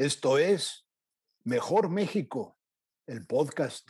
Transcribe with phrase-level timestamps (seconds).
[0.00, 0.86] Esto es
[1.44, 2.56] Mejor México,
[3.06, 3.86] el podcast.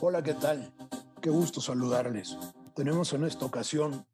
[0.00, 0.72] Hola, ¿qué tal?
[1.20, 2.38] Qué gusto saludarles.
[2.76, 4.06] Tenemos en esta ocasión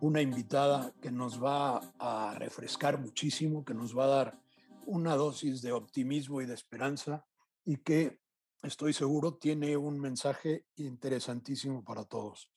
[0.00, 4.40] una invitada que nos va a refrescar muchísimo, que nos va a dar
[4.84, 7.24] una dosis de optimismo y de esperanza
[7.64, 8.18] y que
[8.64, 12.50] estoy seguro tiene un mensaje interesantísimo para todos.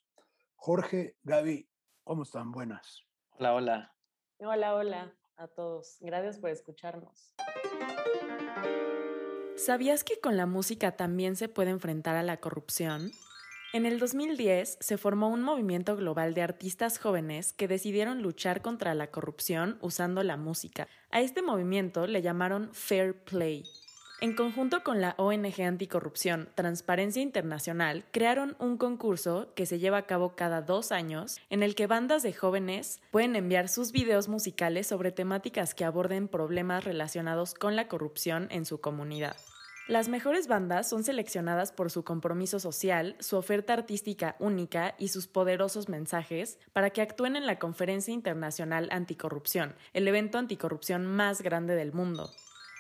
[0.56, 1.70] Jorge, Gaby,
[2.04, 2.52] ¿cómo están?
[2.52, 3.04] Buenas.
[3.38, 3.95] Hola, hola.
[4.40, 5.98] Hola, hola a todos.
[6.02, 7.34] Gracias por escucharnos.
[9.56, 13.12] ¿Sabías que con la música también se puede enfrentar a la corrupción?
[13.74, 18.94] En el 2010 se formó un movimiento global de artistas jóvenes que decidieron luchar contra
[18.94, 20.88] la corrupción usando la música.
[21.12, 23.64] A este movimiento le llamaron Fair Play.
[24.22, 30.06] En conjunto con la ONG Anticorrupción Transparencia Internacional, crearon un concurso que se lleva a
[30.06, 34.88] cabo cada dos años, en el que bandas de jóvenes pueden enviar sus videos musicales
[34.88, 39.36] sobre temáticas que aborden problemas relacionados con la corrupción en su comunidad.
[39.88, 45.28] Las mejores bandas son seleccionadas por su compromiso social, su oferta artística única y sus
[45.28, 51.76] poderosos mensajes para que actúen en la Conferencia Internacional Anticorrupción, el evento anticorrupción más grande
[51.76, 52.32] del mundo.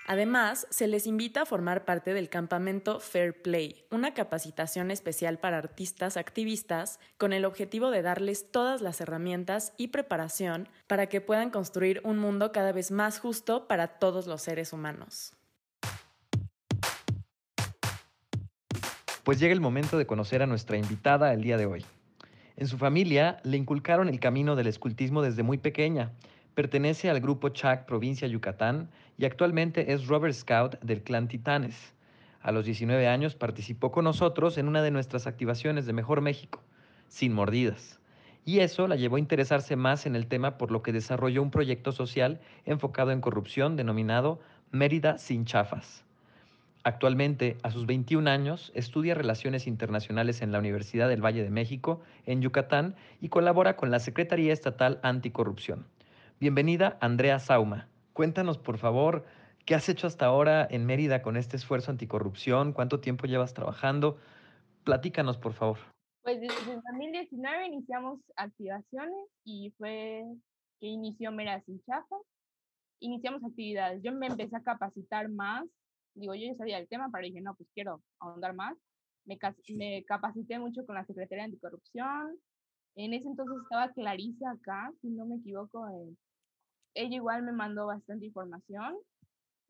[0.07, 5.57] Además, se les invita a formar parte del campamento Fair Play, una capacitación especial para
[5.57, 11.49] artistas activistas con el objetivo de darles todas las herramientas y preparación para que puedan
[11.49, 15.33] construir un mundo cada vez más justo para todos los seres humanos.
[19.23, 21.83] Pues llega el momento de conocer a nuestra invitada el día de hoy.
[22.57, 26.11] En su familia le inculcaron el camino del escultismo desde muy pequeña
[26.55, 31.93] Pertenece al grupo Chac Provincia Yucatán y actualmente es Robert Scout del clan Titanes.
[32.41, 36.61] A los 19 años participó con nosotros en una de nuestras activaciones de Mejor México,
[37.07, 37.99] Sin Mordidas.
[38.45, 41.49] Y eso la llevó a interesarse más en el tema por lo que desarrolló un
[41.49, 44.39] proyecto social enfocado en corrupción denominado
[44.71, 46.03] Mérida sin chafas.
[46.83, 52.01] Actualmente, a sus 21 años, estudia Relaciones Internacionales en la Universidad del Valle de México,
[52.27, 55.87] en Yucatán, y colabora con la Secretaría Estatal Anticorrupción.
[56.39, 57.87] Bienvenida, Andrea Sauma.
[58.15, 59.25] Cuéntanos, por favor,
[59.65, 62.71] ¿qué has hecho hasta ahora en Mérida con este esfuerzo anticorrupción?
[62.71, 64.17] ¿Cuánto tiempo llevas trabajando?
[64.85, 65.79] Platícanos, por favor.
[66.23, 70.23] Pues desde 2019 iniciamos activaciones y fue
[70.79, 72.15] que inició Mérida Sin Chafa.
[73.01, 74.01] Iniciamos actividades.
[74.01, 75.65] Yo me empecé a capacitar más.
[76.13, 78.77] Digo, yo ya sabía el tema, pero dije, no, pues quiero ahondar más.
[79.25, 79.37] Me,
[79.75, 82.39] me capacité mucho con la Secretaría de Anticorrupción.
[82.95, 86.17] En ese entonces estaba Clarisa acá, si no me equivoco, en
[86.95, 88.97] ella igual me mandó bastante información.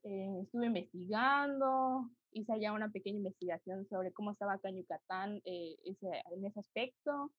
[0.03, 5.75] Eh, estuve investigando, hice allá una pequeña investigación sobre cómo estaba acá en Yucatán eh,
[5.83, 7.31] en ese aspecto.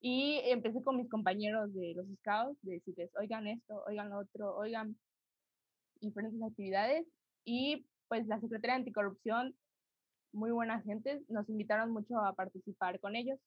[0.00, 4.56] Y empecé con mis compañeros de los scouts, de decirles, oigan esto, oigan lo otro,
[4.56, 4.96] oigan
[6.00, 7.06] diferentes actividades.
[7.44, 9.54] Y pues la Secretaría de Anticorrupción,
[10.32, 13.38] muy buena gente, nos invitaron mucho a participar con ellos.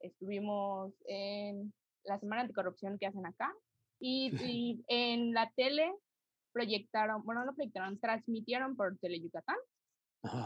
[0.00, 1.72] Estuvimos en
[2.04, 3.52] la Semana Anticorrupción que hacen acá,
[4.00, 5.92] y, en la tele
[6.52, 9.56] proyectaron, bueno, no proyectaron, transmitieron por Tele Yucatán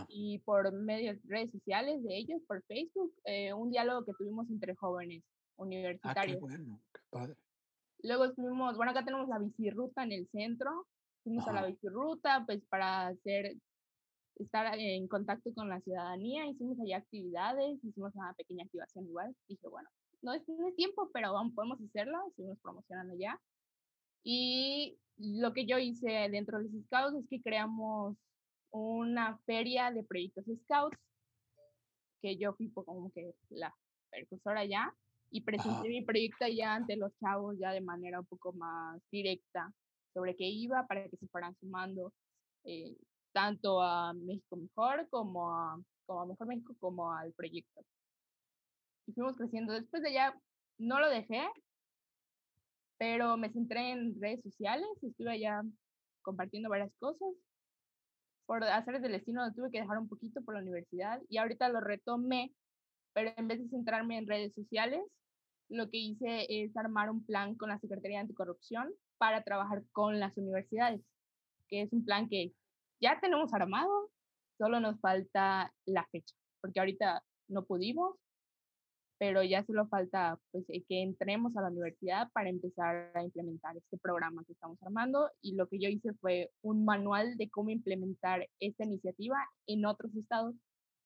[0.09, 4.75] y por medios, redes sociales de ellos, por Facebook, eh, un diálogo que tuvimos entre
[4.75, 5.23] jóvenes
[5.57, 6.37] universitarios.
[6.37, 7.37] Ah, qué bueno, qué padre.
[8.03, 10.87] Luego estuvimos, bueno, acá tenemos la bicirruta en el centro,
[11.23, 13.57] fuimos a la bicirruta, pues para hacer,
[14.37, 19.69] estar en contacto con la ciudadanía, hicimos allá actividades, hicimos una pequeña activación igual, dije,
[19.69, 19.89] bueno,
[20.23, 23.41] no es, no es tiempo, pero aún podemos hacerlo, seguimos promocionando ya.
[24.23, 28.17] Y lo que yo hice dentro de los Scouts es que creamos
[28.71, 30.99] una feria de proyectos Scouts,
[32.23, 33.75] que yo fui como que la
[34.11, 34.95] precursora ya,
[35.31, 39.73] y presenté mi proyecto ya ante los chavos ya de manera un poco más directa
[40.13, 42.13] sobre qué iba para que se fueran sumando
[42.65, 42.97] eh,
[43.33, 47.81] tanto a México Mejor como a, como a Mejor México como al proyecto
[49.11, 49.73] y fuimos creciendo.
[49.73, 50.35] Después de allá
[50.79, 51.43] no lo dejé,
[52.99, 55.63] pero me centré en redes sociales, estuve allá
[56.23, 57.29] compartiendo varias cosas.
[58.47, 61.81] Por hacer del destino tuve que dejar un poquito por la universidad y ahorita lo
[61.81, 62.53] retomé,
[63.13, 65.03] pero en vez de centrarme en redes sociales,
[65.69, 70.19] lo que hice es armar un plan con la Secretaría de Anticorrupción para trabajar con
[70.19, 71.01] las universidades,
[71.69, 72.53] que es un plan que
[73.01, 74.11] ya tenemos armado,
[74.59, 78.17] solo nos falta la fecha, porque ahorita no pudimos,
[79.21, 83.77] pero ya solo falta pues, eh, que entremos a la universidad para empezar a implementar
[83.77, 85.31] este programa que estamos armando.
[85.43, 89.37] Y lo que yo hice fue un manual de cómo implementar esta iniciativa
[89.67, 90.55] en otros estados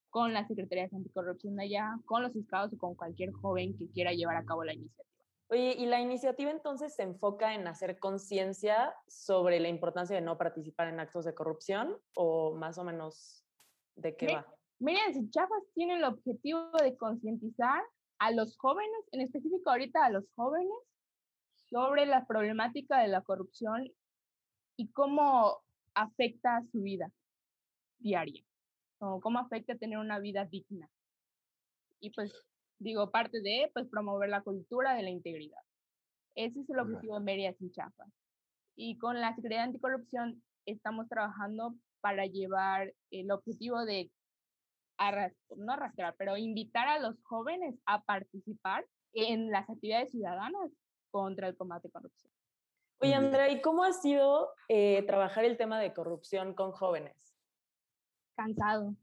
[0.09, 3.89] con la Secretaría de Anticorrupción de allá, con los estados o con cualquier joven que
[3.89, 5.09] quiera llevar a cabo la iniciativa.
[5.49, 10.37] Oye, ¿y la iniciativa entonces se enfoca en hacer conciencia sobre la importancia de no
[10.37, 13.43] participar en actos de corrupción o más o menos
[13.97, 14.47] de qué va?
[14.79, 17.81] Miriam y Chafas tiene el objetivo de concientizar
[18.19, 20.77] a los jóvenes, en específico ahorita a los jóvenes,
[21.69, 23.87] sobre la problemática de la corrupción
[24.77, 25.61] y cómo
[25.93, 27.11] afecta su vida
[27.99, 28.43] diaria,
[28.99, 30.89] o cómo afecta tener una vida digna.
[31.99, 32.33] Y pues
[32.79, 35.61] digo, parte de pues promover la cultura de la integridad.
[36.35, 38.09] Ese es el objetivo de Mérida sin Chafas.
[38.75, 44.11] Y con la Secretaría de Anticorrupción estamos trabajando para llevar el objetivo de
[45.57, 50.71] no arrastrar, pero invitar a los jóvenes a participar en las actividades ciudadanas
[51.11, 52.31] contra el combate a corrupción.
[52.99, 57.15] Oye, Andrea, ¿y cómo ha sido eh, trabajar el tema de corrupción con jóvenes?
[58.35, 58.95] Cansado.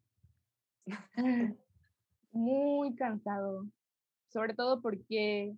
[2.32, 3.66] Muy cansado.
[4.28, 5.54] Sobre todo porque,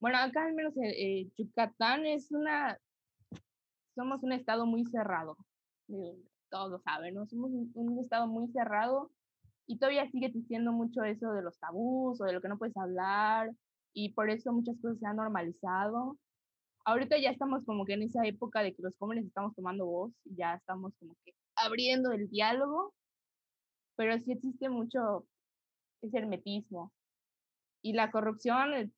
[0.00, 2.78] bueno, acá al menos eh, eh, Yucatán es una,
[3.94, 5.38] somos un estado muy cerrado.
[6.50, 7.26] Todos lo saben, ¿no?
[7.26, 9.10] Somos un estado muy cerrado
[9.70, 12.76] y todavía sigue existiendo mucho eso de los tabús o de lo que no puedes
[12.76, 13.52] hablar
[13.94, 16.18] y por eso muchas cosas se han normalizado.
[16.84, 20.12] Ahorita ya estamos como que en esa época de que los jóvenes estamos tomando voz
[20.24, 22.92] y ya estamos como que abriendo el diálogo,
[23.94, 25.24] pero sí existe mucho
[26.02, 26.92] ese hermetismo.
[27.80, 28.92] Y la corrupción,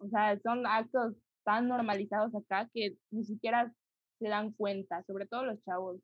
[0.00, 1.14] o sea, son actos
[1.44, 3.72] tan normalizados acá que ni siquiera
[4.18, 5.98] se dan cuenta, sobre todo los chavos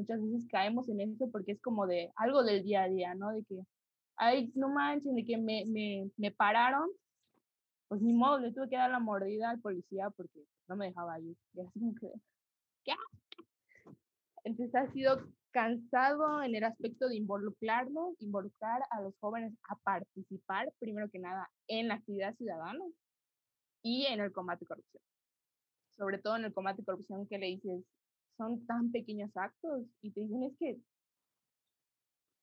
[0.00, 3.32] muchas veces caemos en eso porque es como de algo del día a día, ¿no?
[3.32, 3.60] De que,
[4.16, 6.88] ay, no manchen, de que me, me, me pararon,
[7.88, 11.20] pues ni modo, le tuve que dar la mordida al policía porque no me dejaba
[11.20, 11.36] ir.
[11.54, 12.12] Y así como que,
[12.84, 12.94] ¿qué?
[14.44, 15.20] Entonces ha sido
[15.50, 21.50] cansado en el aspecto de involucrarnos, involucrar a los jóvenes a participar, primero que nada,
[21.66, 22.84] en la actividad ciudadana
[23.82, 25.02] y en el combate a corrupción.
[25.96, 27.84] Sobre todo en el combate a corrupción que le dices,
[28.40, 30.78] son tan pequeños actos y te dicen es que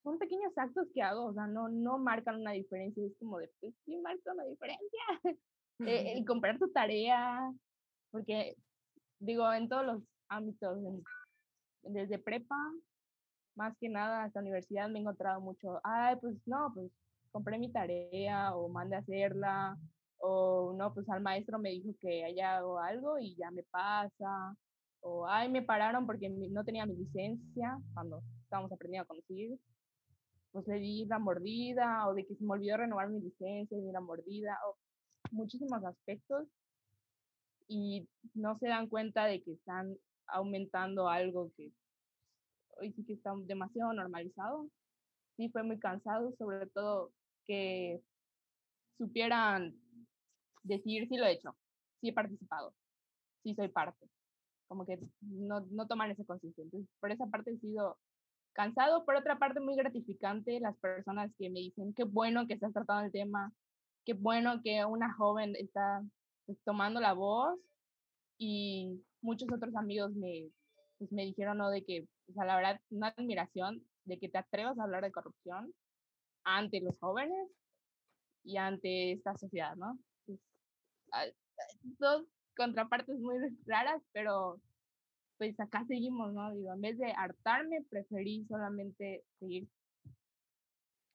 [0.04, 3.50] son pequeños actos que hago, o sea, no, no marcan una diferencia, es como de,
[3.60, 5.04] pues sí marca una diferencia.
[5.80, 7.52] eh, el comprar tu tarea,
[8.12, 8.56] porque
[9.20, 10.78] digo, en todos los ámbitos,
[11.82, 12.56] desde prepa,
[13.56, 16.92] más que nada hasta universidad me he encontrado mucho, ay, pues no, pues
[17.32, 19.76] compré mi tarea o mandé a hacerla,
[20.20, 24.56] o no, pues al maestro me dijo que haya algo y ya me pasa,
[25.08, 29.58] o ay, me pararon porque no tenía mi licencia cuando estábamos aprendiendo a conducir,
[30.52, 33.82] pues le di la mordida, o de que se me olvidó renovar mi licencia y
[33.82, 34.78] di la mordida, o
[35.32, 36.48] muchísimos aspectos,
[37.70, 39.96] y no se dan cuenta de que están
[40.28, 41.72] aumentando algo que
[42.80, 44.68] hoy sí que está demasiado normalizado.
[45.36, 47.12] Sí, fue muy cansado, sobre todo
[47.46, 48.02] que
[48.98, 49.76] supieran
[50.64, 51.56] decir si lo he hecho,
[52.02, 52.74] si he participado,
[53.44, 54.08] si soy parte
[54.68, 56.78] como que no, no toman ese consistente.
[57.00, 57.98] por esa parte he sido
[58.54, 62.74] cansado, por otra parte muy gratificante las personas que me dicen, qué bueno que estás
[62.74, 63.54] tratando el tema,
[64.06, 66.04] qué bueno que una joven está
[66.46, 67.60] pues, tomando la voz
[68.38, 70.50] y muchos otros amigos me,
[70.98, 71.70] pues, me dijeron, ¿no?
[71.70, 75.12] De que, o sea, la verdad, una admiración de que te atrevas a hablar de
[75.12, 75.74] corrupción
[76.44, 77.48] ante los jóvenes
[78.44, 80.00] y ante esta sociedad, ¿no?
[80.26, 80.40] Pues,
[82.00, 82.26] dos
[82.58, 84.60] contrapartes muy raras, pero
[85.38, 86.54] pues acá seguimos, ¿no?
[86.54, 89.68] Digo, en vez de hartarme, preferí solamente seguir.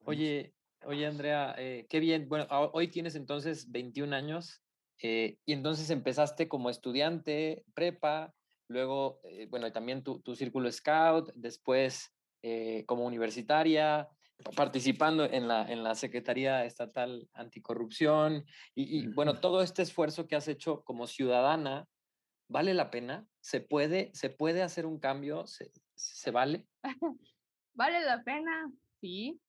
[0.04, 2.28] Oye, oye Andrea, eh, qué bien.
[2.28, 4.62] Bueno, hoy tienes entonces 21 años
[5.02, 8.32] eh, y entonces empezaste como estudiante, prepa,
[8.68, 12.12] luego, eh, bueno, también tu, tu, círculo scout, después
[12.86, 14.08] como universitaria,
[14.56, 18.44] participando en la, en la Secretaría Estatal Anticorrupción
[18.74, 21.86] y, bueno, todo este esfuerzo que has hecho como ciudadana,
[22.48, 23.26] ¿vale la pena?
[23.40, 25.46] ¿Se puede, se puede hacer un cambio?
[25.46, 26.66] ¿Se, se vale?
[27.74, 28.70] ¿Vale la pena?
[29.00, 29.40] Sí.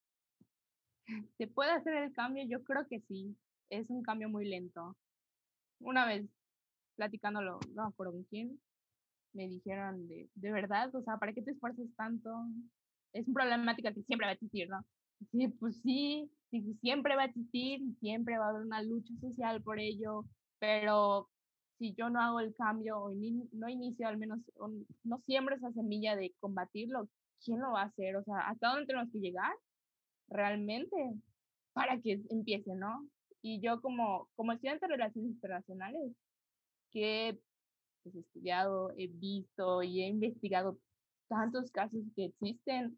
[1.37, 2.45] ¿Se puede hacer el cambio?
[2.47, 3.35] Yo creo que sí.
[3.69, 4.95] Es un cambio muy lento.
[5.79, 6.25] Una vez
[6.95, 8.59] platicándolo, no me acuerdo con quién,
[9.33, 12.29] me dijeron de, de verdad, o sea, ¿para qué te esfuerzas tanto?
[13.13, 14.85] Es una problemática que siempre va a existir, ¿no?
[15.31, 19.61] Sí, pues sí, sí, siempre va a existir, siempre va a haber una lucha social
[19.61, 20.25] por ello,
[20.59, 21.29] pero
[21.77, 23.11] si yo no hago el cambio o
[23.53, 24.39] no inicio al menos,
[25.03, 27.07] no siembro esa semilla de combatirlo,
[27.43, 28.15] ¿quién lo va a hacer?
[28.15, 29.53] O sea, ¿hasta dónde tenemos que llegar
[30.27, 30.95] realmente
[31.73, 33.07] para que empiece, ¿no?
[33.41, 36.13] Y yo como, como estudiante de Relaciones Internacionales,
[36.91, 37.39] que he
[38.03, 40.79] pues, estudiado, he visto y he investigado
[41.27, 42.97] tantos casos que existen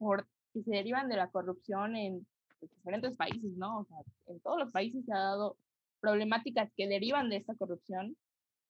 [0.00, 2.26] por, que se derivan de la corrupción en
[2.58, 3.80] pues, diferentes países, ¿no?
[3.80, 5.56] O sea, en todos los países se ha dado
[6.00, 8.16] problemáticas que derivan de esta corrupción,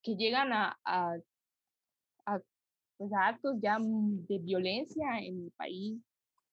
[0.02, 1.16] que llegan a, a,
[2.98, 6.00] pues a actos ya de violencia en el país,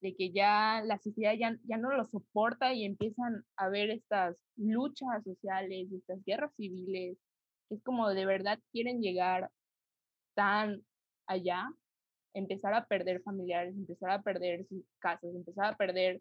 [0.00, 4.36] de que ya la sociedad ya, ya no lo soporta y empiezan a ver estas
[4.56, 7.18] luchas sociales, estas guerras civiles,
[7.70, 9.50] es como de verdad quieren llegar
[10.34, 10.84] tan
[11.26, 11.68] allá,
[12.34, 16.20] empezar a perder familiares, empezar a perder sus casas, empezar a perder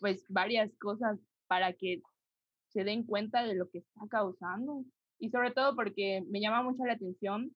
[0.00, 2.02] pues varias cosas para que
[2.68, 4.84] se den cuenta de lo que está causando.
[5.18, 7.54] Y sobre todo porque me llama mucho la atención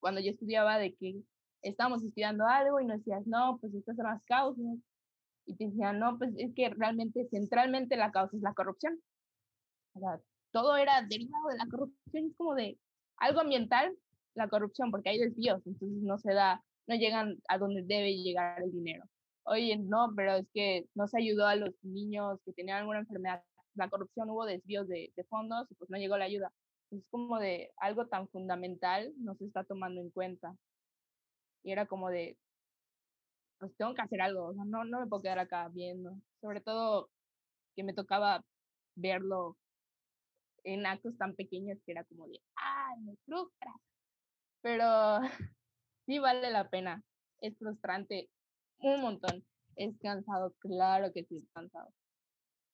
[0.00, 1.16] cuando yo estudiaba de que
[1.62, 4.78] estábamos estudiando algo y nos decías, no, pues estas son las causas.
[5.46, 8.98] Y te decían, no, pues es que realmente, centralmente la causa es la corrupción.
[9.94, 10.20] O sea,
[10.52, 12.78] todo era derivado de la corrupción, es como de
[13.18, 13.94] algo ambiental,
[14.34, 18.62] la corrupción, porque hay desvíos, entonces no se da, no llegan a donde debe llegar
[18.62, 19.04] el dinero.
[19.44, 23.42] Oye, no, pero es que no se ayudó a los niños que tenían alguna enfermedad.
[23.74, 26.52] La corrupción hubo desvíos de, de fondos y pues no llegó la ayuda.
[26.90, 30.56] Es como de algo tan fundamental no se está tomando en cuenta.
[31.62, 32.38] Y era como de,
[33.58, 36.16] pues tengo que hacer algo, no, no me puedo quedar acá viendo.
[36.40, 37.10] Sobre todo
[37.76, 38.44] que me tocaba
[38.94, 39.56] verlo
[40.64, 43.74] en actos tan pequeños que era como de, ¡ay, me frustra!
[44.64, 45.20] Pero
[46.06, 47.04] sí vale la pena.
[47.40, 48.30] Es frustrante
[48.78, 49.44] un montón.
[49.76, 51.90] Es cansado, claro que sí es cansado.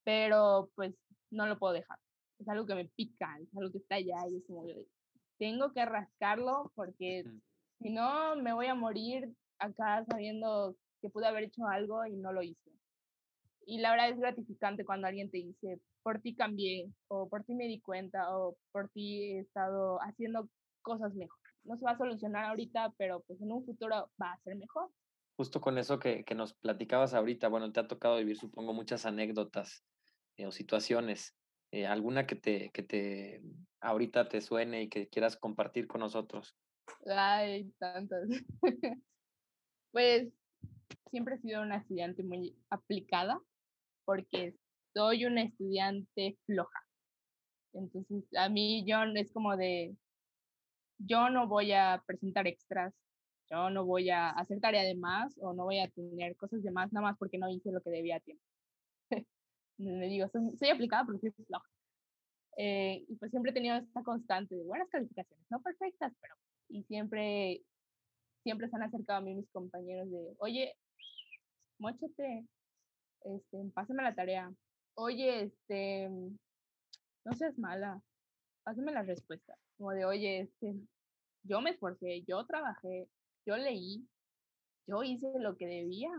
[0.05, 0.95] Pero pues
[1.31, 1.99] no lo puedo dejar.
[2.39, 4.65] Es algo que me pica, es algo que está allá y es como
[5.39, 7.25] tengo que rascarlo porque
[7.81, 12.33] si no, me voy a morir acá sabiendo que pude haber hecho algo y no
[12.33, 12.71] lo hice.
[13.67, 17.55] Y la verdad es gratificante cuando alguien te dice, por ti cambié, o por ti
[17.55, 20.49] me di cuenta, o por ti he estado haciendo
[20.83, 21.40] cosas mejor.
[21.71, 24.91] No se va a solucionar ahorita, pero pues en un futuro va a ser mejor.
[25.37, 29.07] Justo con eso que, que nos platicabas ahorita, bueno, te ha tocado vivir, supongo, muchas
[29.07, 29.85] anécdotas
[30.37, 31.37] eh, o situaciones.
[31.71, 33.41] Eh, ¿Alguna que te, que te
[33.81, 36.57] ahorita te suene y que quieras compartir con nosotros?
[37.07, 38.29] Ay, tantas.
[39.93, 40.33] pues
[41.13, 43.41] siempre he sido una estudiante muy aplicada
[44.05, 44.57] porque
[44.93, 46.85] soy una estudiante floja.
[47.75, 49.95] Entonces, a mí yo es como de,
[51.01, 52.95] yo no voy a presentar extras,
[53.51, 56.71] yo no voy a hacer tarea de más o no voy a tener cosas de
[56.71, 58.45] más nada más porque no hice lo que debía a tiempo.
[59.79, 61.69] Me digo, soy, aplicada pero soy floja.
[62.57, 66.35] Eh, y pues siempre he tenido esta constante de buenas calificaciones, no perfectas, pero
[66.69, 67.63] y siempre,
[68.43, 70.75] siempre se han acercado a mí mis compañeros de, oye,
[71.79, 72.47] mochate,
[73.23, 74.53] este, pásame la tarea,
[74.95, 76.11] oye, este,
[77.25, 78.03] no seas mala,
[78.63, 80.75] pásame la respuesta, como de, oye, este,
[81.43, 83.09] yo me esforcé, yo trabajé,
[83.47, 84.07] yo leí,
[84.87, 86.11] yo hice lo que debía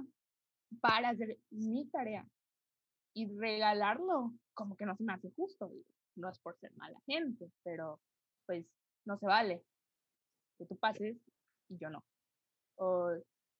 [0.81, 2.25] para hacer mi tarea
[3.13, 5.71] y regalarlo, como que no se me hace justo,
[6.15, 7.99] no es por ser mala gente, pero
[8.45, 8.65] pues
[9.05, 9.63] no se vale
[10.57, 11.17] que tú pases
[11.69, 12.03] y yo no.
[12.75, 13.11] O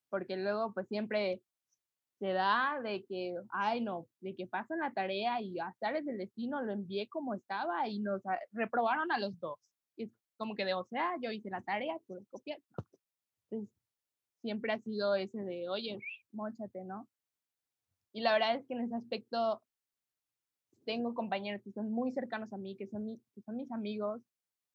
[0.10, 1.42] porque luego pues siempre
[2.22, 6.62] se da de que, ay no, de que pasan la tarea y hasta el destino
[6.62, 9.58] lo envié como estaba y nos reprobaron a los dos.
[9.98, 12.62] Y es como que de, o sea, yo hice la tarea, tú la copias.
[13.50, 13.76] Entonces,
[14.44, 15.98] siempre ha sido ese de, oye,
[16.32, 17.08] mochate, ¿no?
[18.14, 19.64] Y la verdad es que en ese aspecto
[20.86, 24.22] tengo compañeros que son muy cercanos a mí, que son, que son mis amigos,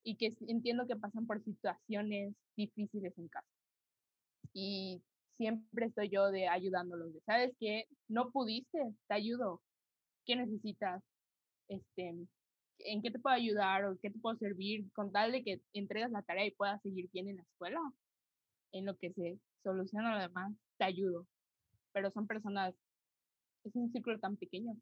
[0.03, 3.47] y que entiendo que pasan por situaciones difíciles en casa.
[4.53, 5.01] Y
[5.37, 7.87] siempre estoy yo de ayudándolos, de, ¿sabes qué?
[8.09, 8.79] No pudiste,
[9.09, 9.63] te ayudo.
[10.25, 11.03] ¿Qué necesitas?
[11.69, 12.15] Este,
[12.81, 14.91] ¿En qué te puedo ayudar o qué te puedo servir?
[14.93, 17.81] Con tal de que entregas la tarea y puedas seguir bien en la escuela,
[18.73, 21.27] en lo que se soluciona lo demás, te ayudo.
[21.93, 22.75] Pero son personas,
[23.65, 24.75] es un círculo tan pequeño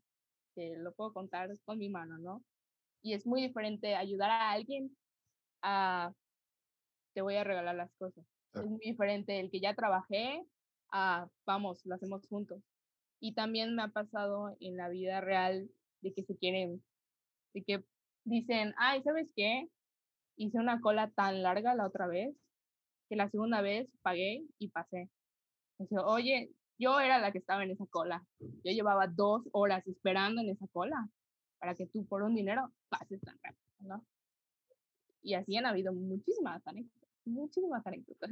[0.55, 2.43] que lo puedo contar con mi mano, ¿no?
[3.03, 4.97] Y es muy diferente ayudar a alguien
[7.15, 8.25] te voy a regalar las cosas.
[8.55, 10.45] Es muy diferente el que ya trabajé
[10.91, 12.63] a vamos, lo hacemos juntos.
[13.21, 15.69] Y también me ha pasado en la vida real
[16.03, 16.83] de que se quieren,
[17.55, 17.85] de que
[18.25, 19.69] dicen, ay, ¿sabes qué?
[20.37, 22.35] Hice una cola tan larga la otra vez
[23.09, 25.11] que la segunda vez pagué y pasé.
[25.79, 28.25] Dice, oye, yo era la que estaba en esa cola.
[28.39, 31.09] Yo llevaba dos horas esperando en esa cola
[31.59, 34.07] para que tú por un dinero pases tan rápido, ¿no?
[35.25, 38.31] y así han habido muchísimas anécdotas, muchísimas anécdotas.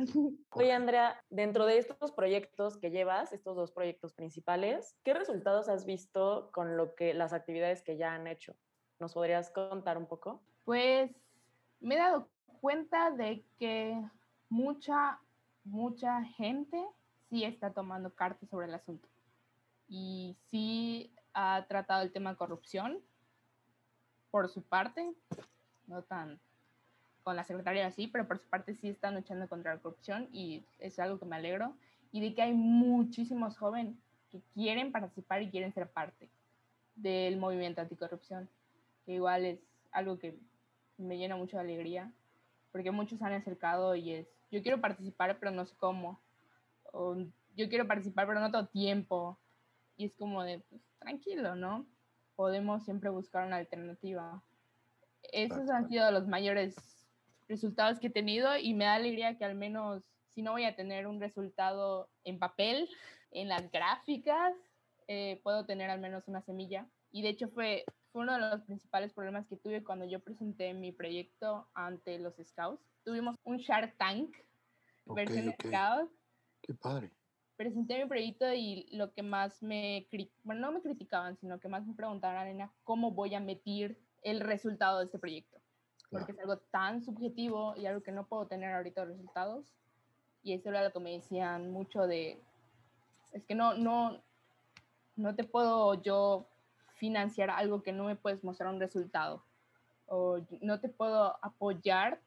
[0.50, 5.84] Oye, Andrea, dentro de estos proyectos que llevas, estos dos proyectos principales, ¿qué resultados has
[5.84, 8.54] visto con lo que las actividades que ya han hecho?
[8.98, 10.42] ¿Nos podrías contar un poco?
[10.64, 11.10] Pues
[11.80, 12.28] me he dado
[12.60, 14.00] cuenta de que
[14.48, 15.20] mucha,
[15.64, 16.84] mucha gente
[17.28, 19.08] sí está tomando cartas sobre el asunto
[19.88, 23.02] y sí ha tratado el tema de corrupción
[24.30, 25.14] por su parte,
[25.86, 26.40] no tan
[27.22, 30.64] con la secretaria así, pero por su parte sí están luchando contra la corrupción y
[30.78, 31.74] es algo que me alegro.
[32.10, 33.96] Y de que hay muchísimos jóvenes
[34.30, 36.28] que quieren participar y quieren ser parte
[36.96, 38.48] del movimiento anticorrupción,
[39.04, 39.60] que igual es
[39.92, 40.38] algo que
[40.98, 42.12] me llena mucho de alegría,
[42.70, 46.20] porque muchos han acercado y es, yo quiero participar, pero no sé cómo,
[46.92, 47.16] o
[47.56, 49.38] yo quiero participar, pero no tengo tiempo,
[49.96, 51.86] y es como de, pues, tranquilo, ¿no?
[52.36, 54.42] Podemos siempre buscar una alternativa.
[55.32, 57.01] Esos han sido los mayores
[57.48, 60.76] resultados que he tenido y me da alegría que al menos, si no voy a
[60.76, 62.88] tener un resultado en papel,
[63.30, 64.54] en las gráficas,
[65.08, 66.88] eh, puedo tener al menos una semilla.
[67.10, 70.72] Y de hecho fue, fue uno de los principales problemas que tuve cuando yo presenté
[70.74, 72.82] mi proyecto ante los Scouts.
[73.04, 74.34] Tuvimos un Shark Tank,
[75.06, 76.12] versión Scouts.
[76.62, 77.10] Qué padre.
[77.56, 80.08] Presenté mi proyecto y lo que más me,
[80.42, 84.40] bueno, no me criticaban, sino que más me preguntaban era cómo voy a medir el
[84.40, 85.61] resultado de este proyecto.
[86.12, 89.74] Porque es algo tan subjetivo y algo que no puedo tener ahorita resultados.
[90.44, 92.40] Y eso era lo que me decían mucho de,
[93.32, 94.22] es que no, no,
[95.16, 96.46] no te puedo yo
[96.94, 99.44] financiar algo que no me puedes mostrar un resultado.
[100.06, 102.20] O no te puedo apoyar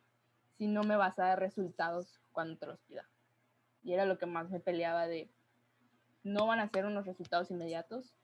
[0.58, 3.08] si no me vas a dar resultados cuando te los pida.
[3.84, 5.30] Y era lo que más me peleaba de,
[6.24, 8.16] no van a ser unos resultados inmediatos,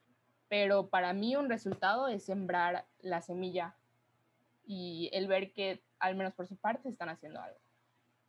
[0.50, 3.76] pero para mí un resultado es sembrar la semilla
[4.64, 7.60] y el ver que al menos por su parte están haciendo algo.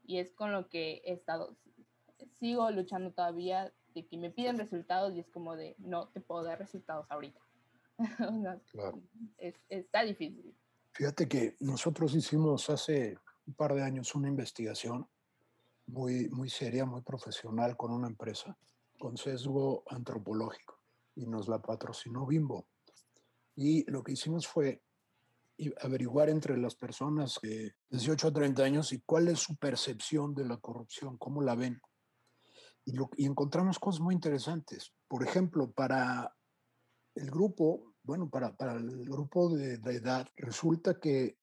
[0.04, 1.56] Y es con lo que he estado,
[2.38, 6.42] sigo luchando todavía de que me piden resultados y es como de, no te puedo
[6.44, 7.40] dar resultados ahorita.
[8.72, 9.02] claro.
[9.38, 10.56] es, está difícil.
[10.92, 15.06] Fíjate que nosotros hicimos hace un par de años una investigación
[15.86, 18.56] muy, muy seria, muy profesional con una empresa
[19.02, 20.78] con sesgo antropológico
[21.16, 22.68] y nos la patrocinó Bimbo.
[23.56, 24.80] Y lo que hicimos fue
[25.80, 30.46] averiguar entre las personas de 18 a 30 años y cuál es su percepción de
[30.46, 31.80] la corrupción, cómo la ven
[32.84, 34.92] y, encontramos cosas muy interesantes.
[35.08, 36.34] Por ejemplo, para
[37.14, 41.38] el grupo, bueno, para, para el grupo de, de edad, resulta que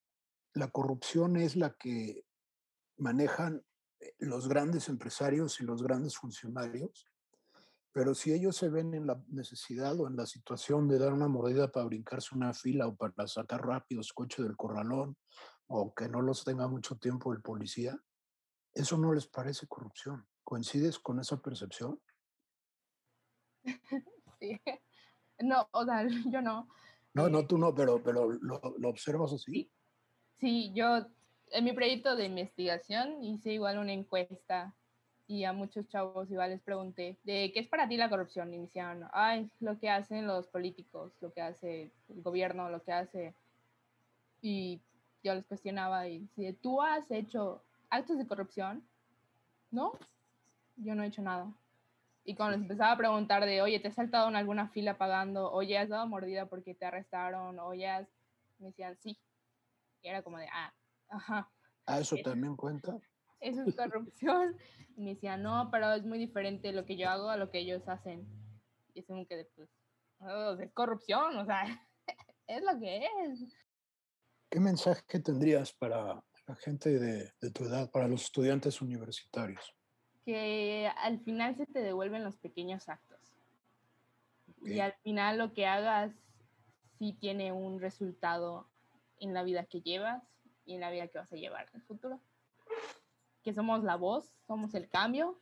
[0.54, 2.26] la corrupción es la que
[2.98, 3.64] manejan
[4.00, 7.06] eh, los grandes empresarios y los grandes funcionarios,
[7.92, 11.28] pero si ellos se ven en la necesidad o en la situación de dar una
[11.28, 15.18] mordida para brincarse una fila o para sacar rápido su coche del corralón
[15.68, 18.00] o que no los tenga mucho tiempo el policía,
[18.74, 20.28] eso no les parece corrupción.
[20.44, 22.00] ¿Coincides con esa percepción?
[24.40, 24.58] Sí.
[25.40, 26.70] No, o sea, yo no.
[27.14, 29.70] No, no, tú no, pero, pero lo, lo observas así.
[30.40, 31.06] Sí, yo
[31.52, 34.78] en mi proyecto de investigación hice igual una encuesta
[35.30, 38.52] y a muchos chavos igual les pregunté de qué es para ti la corrupción.
[38.54, 42.84] Y me decían, ay, lo que hacen los políticos, lo que hace el gobierno, lo
[42.84, 43.36] que hace.
[44.42, 44.82] Y
[45.24, 47.62] yo les cuestionaba y si tú has hecho
[47.92, 48.84] actos de corrupción,
[49.70, 49.94] ¿no?
[50.78, 51.52] yo no he hecho nada.
[52.24, 55.52] Y cuando les empezaba a preguntar de, oye, ¿te has saltado en alguna fila pagando?
[55.52, 57.60] Oye, ¿has dado mordida porque te arrestaron?
[57.60, 58.08] Oye, has...
[58.60, 59.18] me decían, sí.
[60.02, 60.74] Y era como de, ah,
[61.10, 61.50] ajá.
[61.86, 62.98] ¿Ah, eso también cuenta?
[63.40, 64.58] Eso es corrupción.
[64.98, 67.60] y me decían, no, pero es muy diferente lo que yo hago a lo que
[67.60, 68.28] ellos hacen.
[68.94, 69.70] Y es como que, pues,
[70.62, 71.64] es corrupción, o sea,
[72.48, 73.40] es lo que es.
[74.50, 79.76] ¿Qué mensaje tendrías para la gente de, de tu edad, para los estudiantes universitarios?
[80.30, 83.20] que al final se te devuelven los pequeños actos.
[84.62, 86.14] Y al final lo que hagas
[87.00, 88.70] sí tiene un resultado
[89.20, 90.22] en la vida que llevas
[90.66, 92.20] y en la vida que vas a llevar en el futuro.
[93.44, 95.40] Que somos la voz, somos el cambio,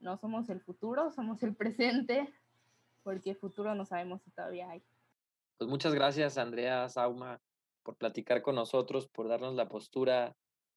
[0.00, 2.32] no somos el futuro, somos el presente,
[3.02, 4.82] porque el futuro no sabemos si todavía hay.
[5.56, 7.40] Pues muchas gracias, Andrea Sauma,
[7.82, 10.36] por platicar con nosotros, por darnos la postura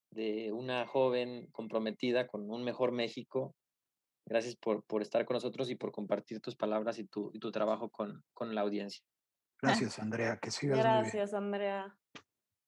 [0.09, 3.55] de una joven comprometida con un mejor México.
[4.25, 7.51] Gracias por, por estar con nosotros y por compartir tus palabras y tu, y tu
[7.51, 9.03] trabajo con, con la audiencia.
[9.61, 10.37] Gracias, Andrea.
[10.41, 11.95] Que sigas Gracias, Andrea.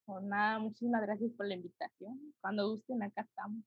[0.05, 2.19] Por nada, muchísimas gracias por la invitación.
[2.41, 3.63] Cuando gusten, acá estamos.